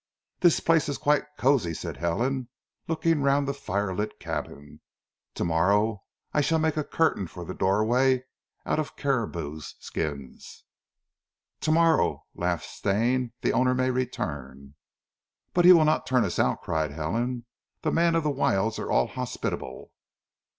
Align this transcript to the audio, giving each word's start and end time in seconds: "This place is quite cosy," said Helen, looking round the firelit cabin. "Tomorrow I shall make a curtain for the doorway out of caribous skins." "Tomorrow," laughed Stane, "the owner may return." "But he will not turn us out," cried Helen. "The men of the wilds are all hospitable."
"This 0.39 0.59
place 0.59 0.89
is 0.89 0.97
quite 0.97 1.25
cosy," 1.37 1.75
said 1.75 1.97
Helen, 1.97 2.47
looking 2.87 3.21
round 3.21 3.47
the 3.47 3.53
firelit 3.53 4.19
cabin. 4.19 4.81
"Tomorrow 5.35 6.01
I 6.33 6.41
shall 6.41 6.57
make 6.57 6.75
a 6.75 6.83
curtain 6.83 7.27
for 7.27 7.45
the 7.45 7.53
doorway 7.53 8.23
out 8.65 8.79
of 8.79 8.95
caribous 8.95 9.75
skins." 9.79 10.63
"Tomorrow," 11.59 12.23
laughed 12.33 12.65
Stane, 12.65 13.33
"the 13.41 13.53
owner 13.53 13.75
may 13.75 13.91
return." 13.91 14.73
"But 15.53 15.65
he 15.65 15.71
will 15.71 15.85
not 15.85 16.07
turn 16.07 16.25
us 16.25 16.39
out," 16.39 16.63
cried 16.63 16.89
Helen. 16.89 17.45
"The 17.83 17.91
men 17.91 18.15
of 18.15 18.23
the 18.23 18.31
wilds 18.31 18.79
are 18.79 18.89
all 18.89 19.05
hospitable." 19.05 19.91